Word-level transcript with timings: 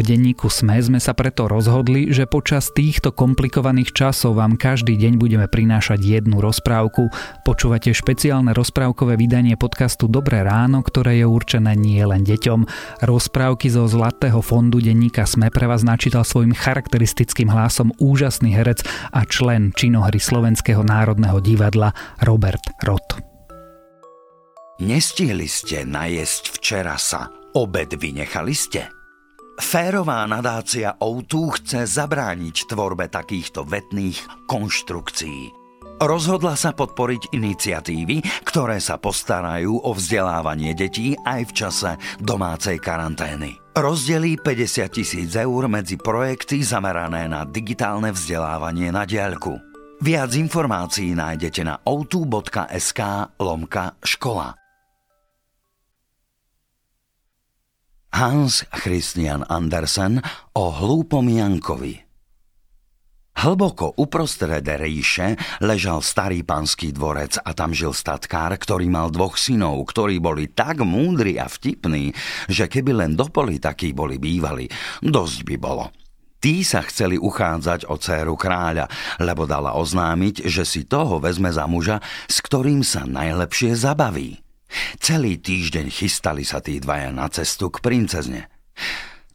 V 0.00 0.16
denníku 0.16 0.48
SME 0.48 0.80
sme 0.80 0.96
sa 0.96 1.12
preto 1.12 1.44
rozhodli, 1.44 2.08
že 2.08 2.24
počas 2.24 2.72
týchto 2.72 3.12
komplikovaných 3.12 3.92
časov 3.92 4.40
vám 4.40 4.56
každý 4.56 4.96
deň 4.96 5.20
budeme 5.20 5.44
prinášať 5.44 6.00
jednu 6.00 6.40
rozprávku. 6.40 7.12
Počúvate 7.44 7.92
špeciálne 7.92 8.56
rozprávkové 8.56 9.20
vydanie 9.20 9.60
podcastu 9.60 10.08
Dobré 10.08 10.40
ráno, 10.40 10.80
ktoré 10.80 11.20
je 11.20 11.28
určené 11.28 11.76
nie 11.76 12.00
len 12.00 12.24
deťom. 12.24 12.64
Rozprávky 13.04 13.68
zo 13.68 13.84
Zlatého 13.84 14.40
fondu 14.40 14.80
denníka 14.80 15.28
SME 15.28 15.52
pre 15.52 15.68
vás 15.68 15.84
načítal 15.84 16.24
svojim 16.24 16.56
charakteristickým 16.56 17.52
hlasom 17.52 17.92
úžasný 18.00 18.56
herec 18.56 18.80
a 19.12 19.28
člen 19.28 19.76
činohry 19.76 20.16
Slovenského 20.16 20.80
národného 20.80 21.44
divadla 21.44 21.92
Robert 22.24 22.64
Rot. 22.88 23.20
Nestihli 24.80 25.44
ste 25.44 25.84
najesť 25.84 26.56
včera 26.56 26.96
sa, 26.96 27.28
obed 27.52 28.00
vynechali 28.00 28.56
ste? 28.56 28.99
Férová 29.60 30.24
nadácia 30.26 30.98
O2 30.98 31.60
chce 31.60 31.86
zabrániť 31.86 32.66
tvorbe 32.66 33.06
takýchto 33.06 33.62
vetných 33.62 34.48
konštrukcií. 34.48 35.60
Rozhodla 36.00 36.56
sa 36.56 36.72
podporiť 36.72 37.36
iniciatívy, 37.36 38.24
ktoré 38.48 38.80
sa 38.80 38.96
postarajú 38.96 39.84
o 39.84 39.92
vzdelávanie 39.92 40.72
detí 40.72 41.12
aj 41.12 41.40
v 41.44 41.52
čase 41.52 41.90
domácej 42.16 42.80
karantény. 42.80 43.60
Rozdelí 43.76 44.40
50 44.40 44.96
tisíc 44.96 45.30
eur 45.36 45.68
medzi 45.68 46.00
projekty 46.00 46.64
zamerané 46.64 47.28
na 47.28 47.44
digitálne 47.44 48.16
vzdelávanie 48.16 48.88
na 48.88 49.04
diaľku. 49.04 49.60
Viac 50.00 50.32
informácií 50.40 51.12
nájdete 51.12 51.60
na 51.68 51.76
outu.sk 51.84 53.00
lomka 53.36 54.00
škola. 54.00 54.59
Hans 58.10 58.66
Christian 58.74 59.46
Andersen 59.46 60.18
o 60.58 60.74
hlúpom 60.74 61.22
Jankovi 61.30 61.94
Hlboko 63.38 63.94
uprostred 64.02 64.66
ríše 64.66 65.38
ležal 65.62 66.02
starý 66.02 66.42
panský 66.42 66.90
dvorec 66.90 67.38
a 67.38 67.54
tam 67.54 67.70
žil 67.70 67.94
statkár, 67.94 68.50
ktorý 68.58 68.90
mal 68.90 69.14
dvoch 69.14 69.38
synov, 69.38 69.86
ktorí 69.86 70.18
boli 70.18 70.50
tak 70.50 70.82
múdri 70.82 71.38
a 71.38 71.46
vtipní, 71.46 72.10
že 72.50 72.66
keby 72.66 72.98
len 72.98 73.12
do 73.14 73.30
poli 73.30 73.62
takí 73.62 73.94
boli 73.94 74.18
bývali, 74.18 74.66
dosť 75.06 75.38
by 75.46 75.56
bolo. 75.62 75.94
Tí 76.42 76.66
sa 76.66 76.82
chceli 76.82 77.14
uchádzať 77.14 77.86
o 77.86 77.94
dceru 77.94 78.34
kráľa, 78.34 78.90
lebo 79.22 79.46
dala 79.46 79.78
oznámiť, 79.78 80.50
že 80.50 80.66
si 80.66 80.82
toho 80.82 81.22
vezme 81.22 81.54
za 81.54 81.70
muža, 81.70 82.02
s 82.26 82.42
ktorým 82.42 82.82
sa 82.82 83.06
najlepšie 83.06 83.78
zabaví. 83.78 84.49
Celý 85.02 85.40
týždeň 85.40 85.90
chystali 85.90 86.46
sa 86.46 86.62
tí 86.62 86.78
dvaja 86.78 87.10
na 87.10 87.26
cestu 87.28 87.68
k 87.68 87.82
princezne. 87.82 88.46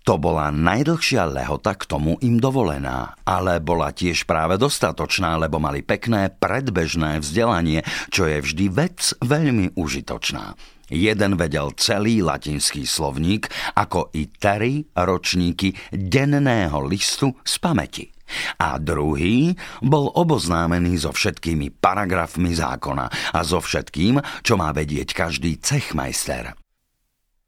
To 0.06 0.22
bola 0.22 0.54
najdlhšia 0.54 1.26
lehota 1.26 1.74
k 1.74 1.90
tomu 1.90 2.22
im 2.22 2.38
dovolená, 2.38 3.18
ale 3.26 3.58
bola 3.58 3.90
tiež 3.90 4.30
práve 4.30 4.54
dostatočná, 4.62 5.34
lebo 5.42 5.58
mali 5.58 5.82
pekné 5.82 6.30
predbežné 6.30 7.26
vzdelanie, 7.26 7.82
čo 8.14 8.30
je 8.30 8.38
vždy 8.38 8.66
vec 8.70 9.18
veľmi 9.26 9.74
užitočná. 9.74 10.54
Jeden 10.94 11.34
vedel 11.42 11.74
celý 11.74 12.22
latinský 12.22 12.86
slovník, 12.86 13.50
ako 13.74 14.14
i 14.14 14.30
tery 14.30 14.86
ročníky 14.94 15.74
denného 15.90 16.86
listu 16.86 17.34
z 17.42 17.58
pamäti. 17.58 18.15
A 18.58 18.82
druhý 18.82 19.54
bol 19.82 20.10
oboznámený 20.14 21.06
so 21.06 21.12
všetkými 21.14 21.78
paragrafmi 21.78 22.52
zákona 22.54 23.34
a 23.34 23.40
so 23.46 23.62
všetkým, 23.62 24.20
čo 24.42 24.54
má 24.58 24.74
vedieť 24.74 25.14
každý 25.14 25.62
cechmajster. 25.62 26.58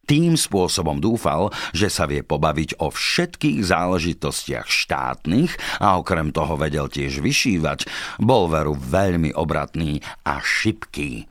Tým 0.08 0.40
spôsobom 0.40 1.04
dúfal, 1.04 1.52
že 1.76 1.92
sa 1.92 2.08
vie 2.08 2.24
pobaviť 2.24 2.80
o 2.80 2.88
všetkých 2.88 3.60
záležitostiach 3.60 4.64
štátnych 4.64 5.84
a 5.84 6.00
okrem 6.00 6.32
toho 6.32 6.56
vedel 6.56 6.88
tiež 6.88 7.20
vyšívať, 7.20 7.84
bol 8.24 8.48
veru 8.48 8.72
veľmi 8.72 9.36
obratný 9.36 10.00
a 10.24 10.40
šipký 10.40 11.28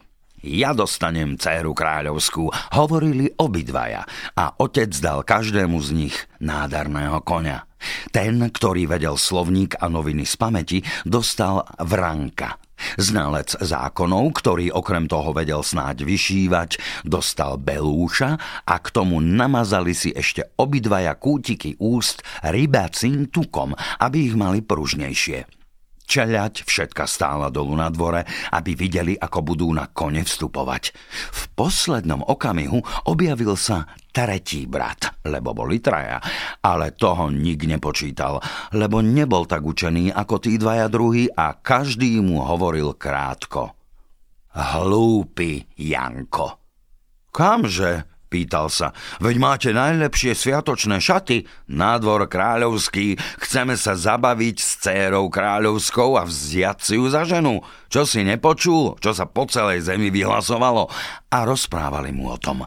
ja 0.47 0.71
dostanem 0.71 1.35
dceru 1.35 1.75
kráľovskú, 1.75 2.47
hovorili 2.79 3.35
obidvaja 3.35 4.07
a 4.39 4.55
otec 4.63 4.95
dal 5.03 5.27
každému 5.27 5.75
z 5.83 6.07
nich 6.07 6.17
nádarného 6.39 7.19
konia. 7.27 7.67
Ten, 8.11 8.41
ktorý 8.41 8.89
vedel 8.91 9.19
slovník 9.19 9.79
a 9.81 9.91
noviny 9.91 10.25
z 10.25 10.35
pamäti, 10.39 10.79
dostal 11.05 11.65
Vranka. 11.83 12.61
Znalec 13.01 13.57
zákonov, 13.57 14.37
ktorý 14.37 14.69
okrem 14.69 15.09
toho 15.09 15.33
vedel 15.33 15.65
snáď 15.65 16.05
vyšívať, 16.05 17.03
dostal 17.09 17.57
Belúša 17.57 18.37
a 18.69 18.75
k 18.77 18.87
tomu 18.93 19.25
namazali 19.25 19.97
si 19.97 20.13
ešte 20.13 20.53
obidvaja 20.61 21.17
kútiky 21.17 21.81
úst 21.81 22.21
rybacím 22.45 23.33
tukom, 23.33 23.73
aby 23.97 24.29
ich 24.29 24.37
mali 24.37 24.61
pružnejšie. 24.61 25.56
Čeľať 26.07 26.63
všetka 26.63 27.03
stála 27.05 27.51
dolu 27.51 27.75
na 27.75 27.91
dvore, 27.91 28.23
aby 28.55 28.79
videli, 28.79 29.19
ako 29.19 29.39
budú 29.43 29.69
na 29.75 29.91
kone 29.91 30.23
vstupovať. 30.23 30.95
V 31.35 31.43
poslednom 31.59 32.23
okamihu 32.23 32.79
objavil 33.11 33.59
sa 33.59 33.91
tretí 34.15 34.65
brat, 34.71 35.21
lebo 35.27 35.53
boli 35.53 35.83
traja, 35.83 36.23
ale 36.63 36.95
toho 36.95 37.29
nik 37.29 37.67
nepočítal, 37.67 38.39
lebo 38.79 39.03
nebol 39.03 39.45
tak 39.45 39.67
učený 39.67 40.15
ako 40.15 40.35
tí 40.41 40.57
dvaja 40.57 40.87
druhí 40.87 41.27
a 41.27 41.59
každý 41.59 42.23
mu 42.23 42.41
hovoril 42.41 42.95
krátko. 42.97 43.77
Hlúpy 44.57 45.69
Janko. 45.77 46.65
Kamže? 47.29 48.16
Pýtal 48.27 48.67
sa. 48.67 48.91
Veď 49.23 49.37
máte 49.39 49.71
najlepšie 49.71 50.35
sviatočné 50.35 50.99
šaty? 50.99 51.47
Nádvor 51.71 52.27
kráľovský. 52.27 53.15
Chceme 53.39 53.79
sa 53.79 53.95
zabaviť 53.95 54.57
s 54.59 54.71
cérou 54.83 55.31
kráľovskou 55.31 56.19
a 56.19 56.27
vziať 56.27 56.79
si 56.83 56.95
ju 56.99 57.07
za 57.07 57.23
ženu. 57.23 57.63
Čo 57.87 58.03
si 58.03 58.27
nepočul? 58.27 58.99
Čo 58.99 59.15
sa 59.15 59.31
po 59.31 59.47
celej 59.47 59.87
zemi 59.87 60.11
vyhlasovalo? 60.11 60.91
A 61.31 61.39
rozprávali 61.47 62.11
mu 62.11 62.35
o 62.35 62.39
tom. 62.39 62.67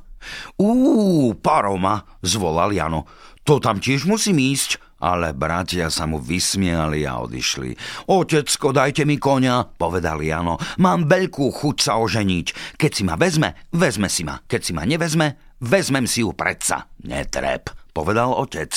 Uú, 0.55 1.35
paroma, 1.35 2.07
zvolal 2.23 2.71
Jano. 2.71 3.03
To 3.43 3.59
tam 3.59 3.83
tiež 3.83 4.07
musím 4.07 4.39
ísť. 4.39 4.79
Ale 4.99 5.31
bratia 5.31 5.87
sa 5.87 6.03
mu 6.03 6.19
vysmiali 6.19 7.07
a 7.07 7.23
odišli. 7.23 7.71
Otecko, 8.11 8.75
dajte 8.75 9.07
mi 9.07 9.15
konia, 9.15 9.63
povedal 9.63 10.19
Jano. 10.19 10.59
Mám 10.83 11.07
veľkú 11.07 11.55
chuť 11.55 11.77
sa 11.79 12.03
oženiť. 12.03 12.75
Keď 12.75 12.91
si 12.91 13.03
ma 13.07 13.15
vezme, 13.15 13.55
vezme 13.71 14.11
si 14.11 14.27
ma. 14.27 14.43
Keď 14.43 14.59
si 14.59 14.75
ma 14.75 14.83
nevezme, 14.83 15.48
vezmem 15.63 16.07
si 16.07 16.23
ju 16.25 16.35
predsa. 16.35 16.87
Netrep, 17.05 17.71
povedal 17.91 18.35
otec. 18.35 18.73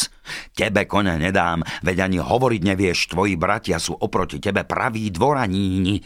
Tebe 0.54 0.86
konia 0.86 1.18
nedám, 1.18 1.62
veď 1.82 2.10
ani 2.10 2.18
hovoriť 2.22 2.62
nevieš, 2.62 3.10
tvoji 3.14 3.34
bratia 3.34 3.82
sú 3.82 3.96
oproti 3.98 4.38
tebe 4.38 4.62
praví 4.66 5.10
dvoraníni. 5.10 6.02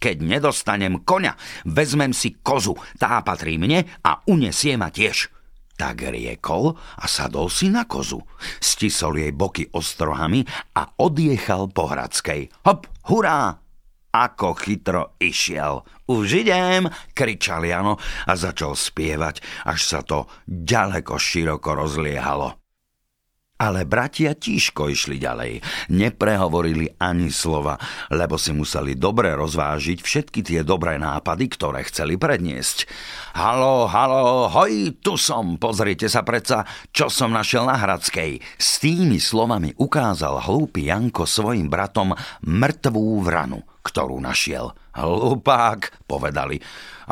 Keď 0.00 0.16
nedostanem 0.24 1.04
konia, 1.04 1.36
vezmem 1.68 2.16
si 2.16 2.40
kozu, 2.40 2.72
tá 2.96 3.20
patrí 3.20 3.60
mne 3.60 3.84
a 4.00 4.24
unesie 4.24 4.72
ma 4.80 4.88
tiež. 4.88 5.28
Tak 5.76 6.12
riekol 6.12 6.76
a 6.76 7.04
sadol 7.08 7.48
si 7.48 7.72
na 7.72 7.88
kozu. 7.88 8.20
Stisol 8.60 9.20
jej 9.20 9.32
boky 9.32 9.72
ostrohami 9.72 10.44
a 10.76 10.92
odjechal 11.00 11.72
po 11.72 11.88
Hradskej. 11.88 12.52
Hop, 12.68 12.84
hurá! 13.08 13.69
Ako 14.10 14.58
chytro 14.58 15.16
išiel. 15.22 15.86
Už 16.10 16.42
idem, 16.44 16.90
kričal 17.14 17.62
Jano 17.62 17.96
a 18.26 18.32
začal 18.34 18.74
spievať, 18.74 19.40
až 19.64 19.80
sa 19.80 20.00
to 20.02 20.26
ďaleko 20.46 21.14
široko 21.14 21.78
rozliehalo. 21.78 22.59
Ale 23.60 23.84
bratia 23.84 24.32
tížko 24.32 24.88
išli 24.88 25.20
ďalej. 25.20 25.60
Neprehovorili 25.92 26.96
ani 26.96 27.28
slova, 27.28 27.76
lebo 28.08 28.40
si 28.40 28.56
museli 28.56 28.96
dobre 28.96 29.36
rozvážiť 29.36 30.00
všetky 30.00 30.40
tie 30.40 30.60
dobré 30.64 30.96
nápady, 30.96 31.44
ktoré 31.52 31.84
chceli 31.84 32.16
predniesť. 32.16 32.88
Halo, 33.36 33.84
halo, 33.84 34.48
hoj, 34.48 34.96
tu 35.04 35.20
som, 35.20 35.60
pozrite 35.60 36.08
sa 36.08 36.24
predsa, 36.24 36.64
čo 36.88 37.12
som 37.12 37.36
našiel 37.36 37.68
na 37.68 37.76
Hradskej. 37.76 38.40
S 38.56 38.80
tými 38.80 39.20
slovami 39.20 39.76
ukázal 39.76 40.40
hlúpy 40.48 40.88
Janko 40.88 41.28
svojim 41.28 41.68
bratom 41.68 42.16
mŕtvú 42.40 43.20
vranu, 43.20 43.60
ktorú 43.84 44.24
našiel. 44.24 44.72
Hlupák, 44.96 46.08
povedali. 46.08 46.56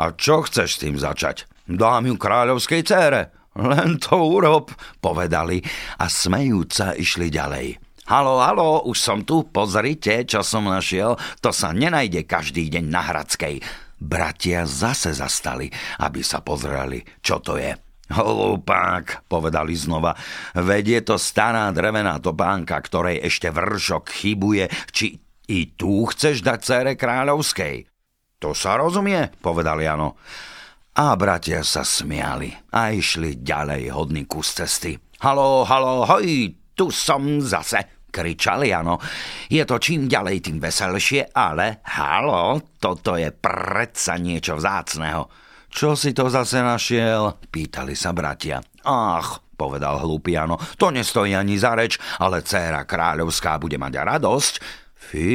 A 0.01 0.17
čo 0.17 0.41
chceš 0.41 0.75
s 0.75 0.81
tým 0.81 0.97
začať? 0.97 1.45
Dám 1.69 2.09
ju 2.09 2.17
kráľovskej 2.17 2.81
cére. 2.81 3.38
Len 3.57 3.97
to 3.97 4.19
urob, 4.19 4.69
povedali 5.01 5.63
a 5.97 6.05
smejúca 6.05 6.93
išli 6.93 7.33
ďalej. 7.33 7.81
Halo, 8.09 8.41
halo, 8.41 8.89
už 8.89 8.97
som 8.97 9.21
tu, 9.21 9.45
pozrite, 9.45 10.25
čo 10.25 10.41
som 10.41 10.65
našiel, 10.65 11.13
to 11.41 11.53
sa 11.53 11.69
nenajde 11.69 12.25
každý 12.25 12.65
deň 12.73 12.85
na 12.89 13.05
Hradskej. 13.05 13.61
Bratia 14.01 14.65
zase 14.65 15.13
zastali, 15.13 15.69
aby 16.01 16.25
sa 16.25 16.41
pozreli, 16.41 17.05
čo 17.21 17.37
to 17.37 17.61
je. 17.61 17.77
Hlupák, 18.09 19.29
povedali 19.29 19.77
znova, 19.77 20.17
veď 20.57 20.85
je 20.97 21.01
to 21.13 21.15
stará 21.21 21.69
drevená 21.69 22.17
topánka, 22.17 22.81
ktorej 22.81 23.21
ešte 23.21 23.53
vršok 23.53 24.09
chybuje, 24.09 24.65
či 24.89 25.13
i 25.45 25.77
tu 25.77 26.09
chceš 26.09 26.41
dať 26.41 26.59
cére 26.65 26.91
kráľovskej? 26.97 27.85
To 28.41 28.57
sa 28.57 28.81
rozumie, 28.81 29.29
povedal 29.45 29.77
Jano. 29.85 30.17
A 30.99 31.15
bratia 31.15 31.63
sa 31.63 31.87
smiali 31.87 32.51
a 32.75 32.91
išli 32.91 33.39
ďalej 33.39 33.87
hodný 33.95 34.27
kus 34.27 34.51
cesty. 34.51 34.99
Halo, 35.23 35.63
halo, 35.63 36.03
hoj, 36.03 36.51
tu 36.75 36.91
som 36.91 37.39
zase, 37.39 38.11
kričal 38.11 38.67
Jano. 38.67 38.99
Je 39.47 39.63
to 39.63 39.79
čím 39.79 40.11
ďalej, 40.11 40.43
tým 40.43 40.59
veselšie, 40.59 41.31
ale 41.31 41.79
halo, 41.95 42.59
toto 42.83 43.15
je 43.15 43.31
predsa 43.31 44.19
niečo 44.19 44.59
vzácného. 44.59 45.23
Čo 45.71 45.95
si 45.95 46.11
to 46.11 46.27
zase 46.27 46.59
našiel? 46.59 47.47
Pýtali 47.47 47.95
sa 47.95 48.11
bratia. 48.11 48.59
Ach, 48.83 49.39
povedal 49.55 50.03
hlúpy 50.03 50.35
Jano, 50.35 50.59
to 50.75 50.91
nestojí 50.91 51.31
ani 51.31 51.55
za 51.55 51.79
reč, 51.79 51.95
ale 52.19 52.43
dcéra 52.43 52.83
kráľovská 52.83 53.55
bude 53.55 53.79
mať 53.79 54.03
radosť. 54.03 54.53
Fí, 54.99 55.31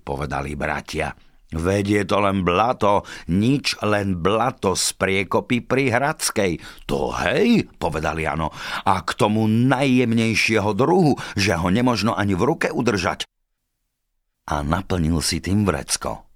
povedali 0.00 0.56
bratia. 0.56 1.12
Veď 1.52 1.84
je 2.00 2.04
to 2.08 2.16
len 2.24 2.40
blato, 2.40 3.04
nič 3.28 3.76
len 3.84 4.24
blato 4.24 4.72
z 4.72 4.96
priekopy 4.96 5.60
pri 5.60 5.92
Hradskej. 5.92 6.52
To 6.88 7.12
hej, 7.12 7.68
povedal 7.76 8.16
Jano, 8.16 8.48
a 8.88 9.04
k 9.04 9.10
tomu 9.12 9.44
najjemnejšieho 9.46 10.72
druhu, 10.72 11.20
že 11.36 11.52
ho 11.56 11.68
nemožno 11.68 12.16
ani 12.16 12.32
v 12.32 12.42
ruke 12.48 12.68
udržať. 12.72 13.28
A 14.48 14.64
naplnil 14.64 15.20
si 15.20 15.38
tým 15.38 15.68
vrecko. 15.68 16.26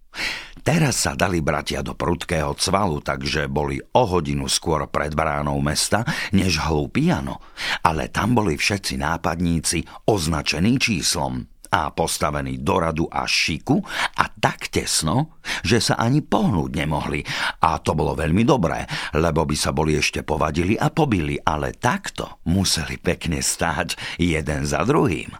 Teraz 0.66 1.06
sa 1.06 1.14
dali 1.14 1.38
bratia 1.38 1.78
do 1.78 1.94
prudkého 1.94 2.50
cvalu, 2.58 2.98
takže 2.98 3.46
boli 3.46 3.78
o 3.78 4.02
hodinu 4.02 4.50
skôr 4.50 4.82
pred 4.90 5.14
bránou 5.14 5.62
mesta, 5.62 6.02
než 6.34 6.58
hlúpi 6.58 7.06
Jano. 7.06 7.38
Ale 7.86 8.10
tam 8.10 8.34
boli 8.34 8.58
všetci 8.58 8.98
nápadníci 8.98 10.10
označení 10.10 10.74
číslom 10.82 11.55
a 11.70 11.90
postavený 11.90 12.62
do 12.62 12.76
radu 12.78 13.04
a 13.10 13.26
šiku 13.26 13.80
a 14.16 14.24
tak 14.30 14.70
tesno, 14.70 15.38
že 15.66 15.82
sa 15.82 15.98
ani 15.98 16.22
pohnúť 16.22 16.70
nemohli. 16.74 17.20
A 17.62 17.78
to 17.82 17.92
bolo 17.96 18.14
veľmi 18.14 18.42
dobré, 18.46 18.86
lebo 19.16 19.44
by 19.44 19.56
sa 19.56 19.74
boli 19.74 19.98
ešte 19.98 20.22
povadili 20.22 20.78
a 20.78 20.90
pobili, 20.90 21.36
ale 21.40 21.76
takto 21.76 22.42
museli 22.48 22.96
pekne 23.00 23.42
stáť 23.42 24.20
jeden 24.22 24.62
za 24.64 24.86
druhým. 24.86 25.34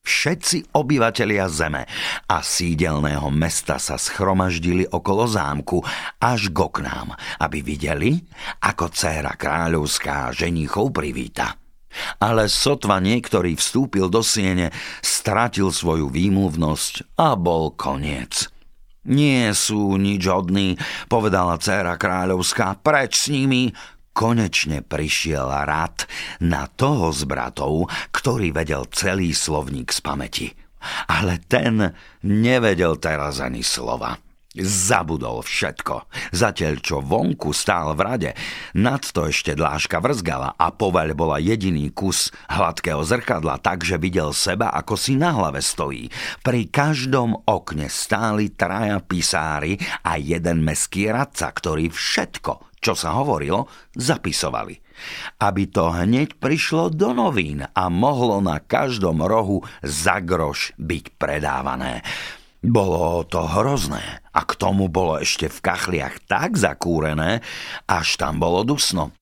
Všetci 0.00 0.72
obyvatelia 0.72 1.44
zeme 1.52 1.84
a 2.24 2.40
sídelného 2.40 3.28
mesta 3.28 3.76
sa 3.76 4.00
schromaždili 4.00 4.88
okolo 4.88 5.28
zámku 5.28 5.84
až 6.16 6.48
k 6.48 6.56
oknám, 6.56 7.12
aby 7.36 7.60
videli, 7.60 8.16
ako 8.64 8.88
dcéra 8.88 9.36
kráľovská 9.36 10.32
ženichov 10.32 10.96
privíta. 10.96 11.60
Ale 12.22 12.46
sotva 12.46 13.02
niektorý 13.02 13.58
vstúpil 13.58 14.06
do 14.06 14.22
siene, 14.22 14.70
stratil 15.02 15.74
svoju 15.74 16.08
výmluvnosť 16.08 17.18
a 17.18 17.34
bol 17.34 17.74
koniec. 17.74 18.46
Nie 19.08 19.56
sú 19.56 19.96
nič 19.96 20.22
hodní, 20.28 20.76
povedala 21.08 21.56
dcéra 21.56 21.96
kráľovská, 21.96 22.78
preč 22.84 23.16
s 23.16 23.26
nimi. 23.32 23.72
Konečne 24.10 24.84
prišiel 24.84 25.48
rad 25.48 26.04
na 26.42 26.68
toho 26.68 27.08
z 27.14 27.24
bratov, 27.24 27.88
ktorý 28.12 28.52
vedel 28.52 28.84
celý 28.92 29.32
slovník 29.32 29.88
z 29.94 30.00
pamäti. 30.04 30.48
Ale 31.08 31.40
ten 31.48 31.96
nevedel 32.26 33.00
teraz 33.00 33.40
ani 33.40 33.64
slova. 33.64 34.29
Zabudol 34.58 35.46
všetko. 35.46 36.10
Zatiaľ, 36.34 36.82
čo 36.82 36.98
vonku 36.98 37.54
stál 37.54 37.94
v 37.94 38.00
rade, 38.02 38.30
nad 38.74 38.98
to 38.98 39.30
ešte 39.30 39.54
dláška 39.54 40.02
vrzgala 40.02 40.58
a 40.58 40.74
poveľ 40.74 41.14
bola 41.14 41.38
jediný 41.38 41.94
kus 41.94 42.34
hladkého 42.50 42.98
zrkadla, 43.06 43.62
takže 43.62 44.02
videl 44.02 44.34
seba, 44.34 44.74
ako 44.74 44.98
si 44.98 45.14
na 45.14 45.38
hlave 45.38 45.62
stojí. 45.62 46.10
Pri 46.42 46.66
každom 46.66 47.46
okne 47.46 47.86
stáli 47.86 48.50
traja 48.50 48.98
pisári 48.98 49.78
a 50.02 50.18
jeden 50.18 50.66
meský 50.66 51.14
radca, 51.14 51.46
ktorí 51.54 51.86
všetko, 51.86 52.82
čo 52.82 52.98
sa 52.98 53.14
hovorilo, 53.22 53.70
zapisovali. 53.94 54.74
Aby 55.46 55.70
to 55.70 55.94
hneď 55.94 56.42
prišlo 56.42 56.90
do 56.90 57.14
novín 57.14 57.62
a 57.62 57.86
mohlo 57.86 58.42
na 58.42 58.58
každom 58.58 59.22
rohu 59.22 59.62
za 59.78 60.18
groš 60.18 60.74
byť 60.74 61.04
predávané. 61.22 62.02
Bolo 62.60 63.24
to 63.24 63.40
hrozné 63.40 64.20
a 64.36 64.44
k 64.44 64.52
tomu 64.52 64.92
bolo 64.92 65.16
ešte 65.16 65.48
v 65.48 65.58
kachliach 65.64 66.28
tak 66.28 66.60
zakúrené, 66.60 67.40
až 67.88 68.20
tam 68.20 68.36
bolo 68.36 68.68
dusno. 68.68 69.16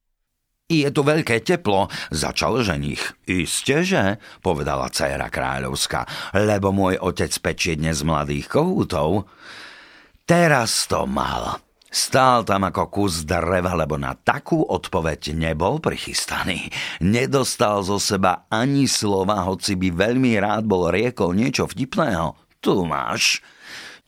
Je 0.69 0.91
tu 0.91 1.01
veľké 1.01 1.47
teplo, 1.47 1.89
začal 2.11 2.61
ženich. 2.67 3.01
Isté, 3.25 3.87
že, 3.87 4.21
povedala 4.43 4.91
dcéra 4.91 5.31
kráľovská, 5.31 6.35
lebo 6.35 6.75
môj 6.75 6.99
otec 7.01 7.33
pečie 7.41 7.79
dnes 7.79 8.03
mladých 8.05 8.53
kohútov. 8.53 9.31
Teraz 10.27 10.91
to 10.91 11.07
mal. 11.09 11.63
Stál 11.89 12.45
tam 12.45 12.69
ako 12.69 12.91
kus 12.93 13.25
dreva, 13.25 13.73
lebo 13.73 13.97
na 13.97 14.13
takú 14.13 14.61
odpoveď 14.61 15.33
nebol 15.33 15.81
prichystaný. 15.81 16.69
Nedostal 17.01 17.81
zo 17.81 17.97
seba 17.97 18.45
ani 18.53 18.85
slova, 18.85 19.47
hoci 19.49 19.73
by 19.73 19.89
veľmi 19.95 20.37
rád 20.37 20.69
bol 20.69 20.93
riekol 20.93 21.33
niečo 21.33 21.65
vtipného. 21.65 22.48
Tu 22.59 22.75
máš. 22.85 23.43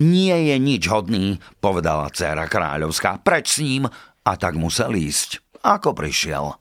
Nie 0.01 0.49
je 0.49 0.57
nič 0.57 0.89
hodný, 0.89 1.37
povedala 1.61 2.09
dcera 2.09 2.49
kráľovská. 2.49 3.21
Preč 3.21 3.59
s 3.59 3.63
ním. 3.63 3.85
A 4.25 4.33
tak 4.37 4.57
musel 4.57 4.97
ísť. 4.97 5.41
Ako 5.61 5.93
prišiel? 5.93 6.57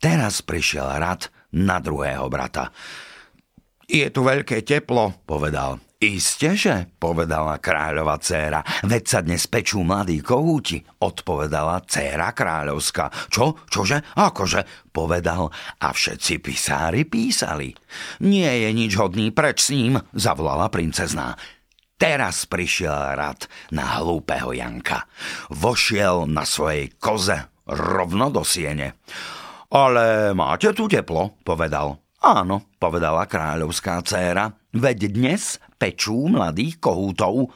Teraz 0.00 0.40
prišiel 0.40 0.88
rad 0.96 1.28
na 1.52 1.76
druhého 1.76 2.24
brata. 2.32 2.72
Je 3.84 4.06
tu 4.08 4.24
veľké 4.24 4.64
teplo, 4.64 5.12
povedal. 5.28 5.82
Isteže, 6.00 6.96
povedala 6.96 7.60
kráľova 7.60 8.16
dcéra, 8.16 8.64
veď 8.88 9.04
sa 9.04 9.20
dnes 9.20 9.44
pečú 9.44 9.84
mladí 9.84 10.24
kohúti, 10.24 10.80
odpovedala 10.96 11.84
dcéra 11.84 12.32
kráľovská. 12.32 13.28
Čo? 13.28 13.68
Čože? 13.68 14.16
Akože? 14.16 14.88
Povedal 14.88 15.52
a 15.52 15.88
všetci 15.92 16.40
písári 16.40 17.04
písali. 17.04 17.76
Nie 18.24 18.64
je 18.64 18.70
nič 18.72 18.96
hodný, 18.96 19.28
preč 19.28 19.68
s 19.68 19.76
ním, 19.76 20.00
zavolala 20.16 20.72
princezná. 20.72 21.36
Teraz 22.00 22.48
prišiel 22.48 23.12
rad 23.12 23.44
na 23.68 24.00
hlúpeho 24.00 24.56
Janka. 24.56 25.04
Vošiel 25.52 26.24
na 26.32 26.48
svojej 26.48 26.96
koze 26.96 27.44
rovno 27.68 28.32
do 28.32 28.40
siene. 28.40 28.96
Ale 29.68 30.32
máte 30.32 30.72
tu 30.72 30.88
teplo, 30.88 31.36
povedal. 31.44 31.99
Áno, 32.20 32.68
povedala 32.76 33.24
kráľovská 33.24 34.04
dcéra, 34.04 34.52
veď 34.76 35.08
dnes 35.08 35.56
pečú 35.80 36.28
mladých 36.28 36.76
kohútov. 36.76 37.48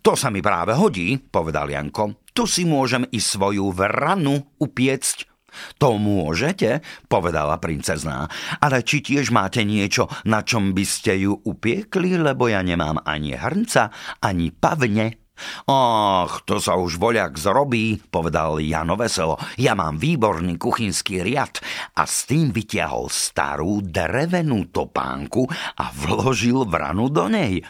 To 0.00 0.16
sa 0.16 0.32
mi 0.32 0.40
práve 0.40 0.72
hodí, 0.72 1.20
povedal 1.20 1.68
Janko. 1.68 2.24
Tu 2.32 2.48
si 2.48 2.64
môžem 2.64 3.04
i 3.12 3.20
svoju 3.20 3.76
vranu 3.76 4.56
upiecť. 4.56 5.28
To 5.76 6.00
môžete, 6.00 6.80
povedala 7.12 7.60
princezná, 7.60 8.24
ale 8.56 8.80
či 8.80 9.04
tiež 9.04 9.36
máte 9.36 9.68
niečo, 9.68 10.08
na 10.24 10.40
čom 10.40 10.72
by 10.72 10.84
ste 10.88 11.28
ju 11.28 11.36
upiekli, 11.36 12.16
lebo 12.16 12.48
ja 12.48 12.64
nemám 12.64 13.04
ani 13.04 13.36
hrnca, 13.36 13.92
ani 14.24 14.48
pavne. 14.48 15.25
Ach, 15.68 16.42
to 16.48 16.58
sa 16.58 16.76
už 16.76 16.96
voľak 16.96 17.36
zrobí, 17.36 18.00
povedal 18.08 18.58
Jano 18.62 18.96
veselo. 18.96 19.36
Ja 19.60 19.76
mám 19.76 20.00
výborný 20.00 20.56
kuchynský 20.56 21.20
riad 21.20 21.60
a 21.96 22.08
s 22.08 22.24
tým 22.24 22.50
vytiahol 22.50 23.12
starú 23.12 23.84
drevenú 23.84 24.72
topánku 24.72 25.46
a 25.80 25.92
vložil 25.92 26.64
vranu 26.66 27.12
do 27.12 27.28
nej. 27.28 27.60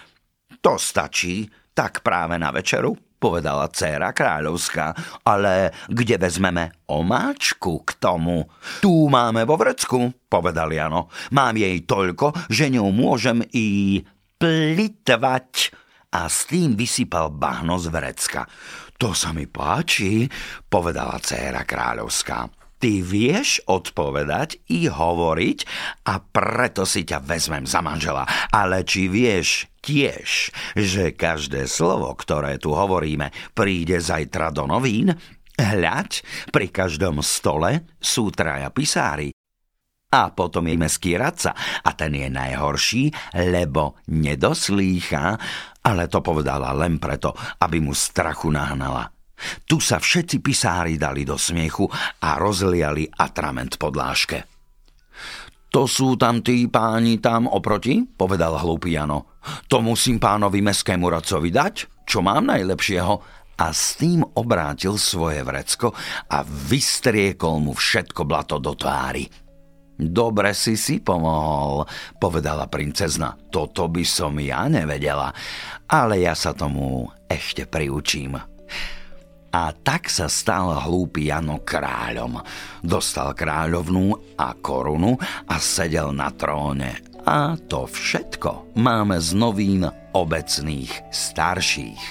To 0.62 0.78
stačí, 0.78 1.46
tak 1.76 2.00
práve 2.00 2.40
na 2.40 2.50
večeru, 2.50 2.96
povedala 3.16 3.68
dcéra 3.72 4.12
kráľovská. 4.12 4.94
Ale 5.26 5.72
kde 5.88 6.16
vezmeme 6.20 6.72
omáčku 6.86 7.82
k 7.82 7.90
tomu? 7.98 8.46
Tu 8.84 8.92
máme 9.08 9.42
vo 9.48 9.56
vrecku, 9.58 10.12
povedal 10.28 10.70
Jano. 10.72 11.08
Mám 11.32 11.58
jej 11.58 11.82
toľko, 11.82 12.52
že 12.52 12.70
ňou 12.70 12.92
môžem 12.92 13.42
i 13.52 14.00
plitvať 14.36 15.72
a 16.12 16.30
s 16.30 16.46
tým 16.48 16.78
vysypal 16.78 17.34
bahno 17.34 17.76
z 17.76 17.90
vrecka. 17.90 18.46
To 18.96 19.12
sa 19.12 19.34
mi 19.36 19.44
páči, 19.44 20.24
povedala 20.66 21.20
dcéra 21.20 21.68
kráľovská. 21.68 22.48
Ty 22.76 22.92
vieš 23.00 23.64
odpovedať 23.64 24.68
i 24.68 24.84
hovoriť 24.84 25.58
a 26.12 26.20
preto 26.20 26.84
si 26.84 27.08
ťa 27.08 27.24
vezmem 27.24 27.64
za 27.64 27.80
manžela. 27.80 28.28
Ale 28.52 28.84
či 28.84 29.08
vieš 29.08 29.68
tiež, 29.80 30.52
že 30.76 31.16
každé 31.16 31.68
slovo, 31.68 32.12
ktoré 32.12 32.60
tu 32.60 32.76
hovoríme, 32.76 33.32
príde 33.56 33.96
zajtra 33.96 34.52
do 34.52 34.68
novín? 34.68 35.12
Hľaď, 35.56 36.20
pri 36.52 36.68
každom 36.68 37.24
stole 37.24 37.88
sú 37.96 38.28
traja 38.28 38.68
pisári. 38.68 39.35
A 40.06 40.30
potom 40.30 40.70
je 40.70 40.76
meský 40.78 41.18
radca 41.18 41.52
a 41.82 41.90
ten 41.98 42.14
je 42.14 42.30
najhorší, 42.30 43.10
lebo 43.50 43.98
nedoslýcha 44.06 45.36
ale 45.86 46.10
to 46.10 46.18
povedala 46.18 46.74
len 46.74 46.98
preto, 46.98 47.30
aby 47.62 47.78
mu 47.78 47.94
strachu 47.94 48.50
nahnala. 48.50 49.06
Tu 49.68 49.78
sa 49.78 50.02
všetci 50.02 50.42
pisári 50.42 50.98
dali 50.98 51.22
do 51.22 51.38
smiechu 51.38 51.86
a 52.26 52.40
rozliali 52.40 53.06
atrament 53.06 53.78
podláške. 53.78 54.42
To 55.70 55.84
sú 55.84 56.16
tam 56.16 56.40
tí 56.40 56.66
páni 56.72 57.20
tam 57.20 57.46
oproti, 57.46 58.02
povedal 58.02 58.56
hlúpy 58.56 58.96
Jano. 58.96 59.38
To 59.68 59.84
musím 59.84 60.16
pánovi 60.16 60.64
meskému 60.64 61.06
radcovi 61.06 61.52
dať, 61.52 61.74
čo 62.08 62.24
mám 62.24 62.50
najlepšieho. 62.50 63.38
a 63.56 63.72
s 63.72 63.96
tým 63.96 64.20
obrátil 64.36 65.00
svoje 65.00 65.40
vrecko 65.40 65.96
a 66.28 66.44
vystriekol 66.44 67.56
mu 67.64 67.72
všetko 67.72 68.28
blato 68.28 68.60
do 68.60 68.76
tvári. 68.76 69.45
Dobre 69.96 70.52
si 70.52 70.76
si 70.76 71.00
pomohol, 71.00 71.88
povedala 72.20 72.68
princezna. 72.68 73.32
Toto 73.48 73.88
by 73.88 74.04
som 74.04 74.36
ja 74.36 74.68
nevedela, 74.68 75.32
ale 75.88 76.20
ja 76.20 76.36
sa 76.36 76.52
tomu 76.52 77.08
ešte 77.24 77.64
priučím. 77.64 78.36
A 79.56 79.72
tak 79.72 80.12
sa 80.12 80.28
stal 80.28 80.84
hlúpy 80.84 81.32
Jano 81.32 81.64
kráľom. 81.64 82.44
Dostal 82.84 83.32
kráľovnú 83.32 84.36
a 84.36 84.52
korunu 84.52 85.16
a 85.48 85.56
sedel 85.56 86.12
na 86.12 86.28
tróne. 86.28 87.00
A 87.24 87.56
to 87.56 87.88
všetko 87.88 88.76
máme 88.76 89.16
z 89.16 89.32
novín 89.32 89.88
obecných 90.12 91.08
starších. 91.08 92.02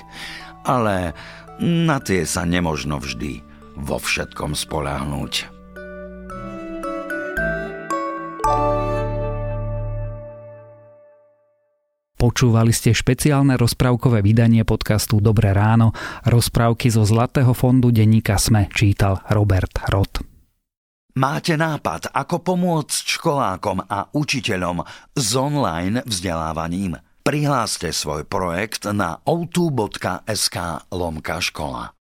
Ale 0.66 1.14
na 1.62 2.02
tie 2.02 2.26
sa 2.26 2.50
nemožno 2.50 2.98
vždy 2.98 3.46
vo 3.78 4.02
všetkom 4.02 4.58
spolahnúť. 4.58 5.55
Počúvali 12.16 12.72
ste 12.72 12.96
špeciálne 12.96 13.60
rozprávkové 13.60 14.24
vydanie 14.24 14.64
podcastu 14.64 15.20
Dobré 15.20 15.52
ráno. 15.52 15.92
Rozprávky 16.24 16.88
zo 16.88 17.04
Zlatého 17.04 17.52
fondu 17.52 17.92
denníka 17.92 18.40
Sme 18.40 18.72
čítal 18.72 19.20
Robert 19.28 19.84
Rod. 19.92 20.24
Máte 21.16 21.56
nápad, 21.56 22.12
ako 22.12 22.44
pomôcť 22.44 23.20
školákom 23.20 23.88
a 23.88 24.12
učiteľom 24.12 24.84
s 25.16 25.28
online 25.32 26.04
vzdelávaním? 26.04 27.00
Prihláste 27.24 27.96
svoj 27.96 28.28
projekt 28.28 28.84
na 28.92 29.24
outu.sk 29.24 30.58
lomka 30.92 31.40
škola. 31.40 31.95